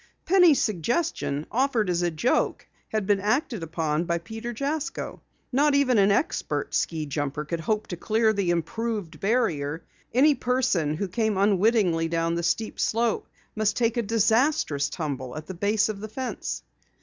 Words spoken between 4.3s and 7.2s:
Jasko. Not even an expert ski